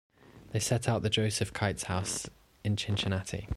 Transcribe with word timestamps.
They 0.51 0.57
set 0.59 0.89
out 0.89 1.03
for 1.03 1.09
Joseph 1.09 1.53
Kite's 1.53 1.83
house 1.83 2.27
in 2.63 2.75
Cincinnati. 2.75 3.47